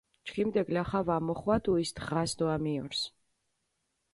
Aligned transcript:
ჩქიმდე 0.27 0.61
გლახა 0.69 1.01
ვა 1.09 1.17
მოხვადუ 1.27 1.73
ის 1.83 1.91
დღას 1.99 2.31
დო 2.39 2.45
ამიორს! 2.55 3.01